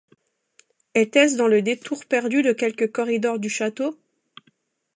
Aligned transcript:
Était-ce 0.95 1.37
dans 1.37 1.47
le 1.47 1.61
détour 1.61 2.05
perdu 2.07 2.41
de 2.41 2.53
quelque 2.53 2.85
corridor 2.85 3.37
du 3.37 3.49
château? 3.51 3.95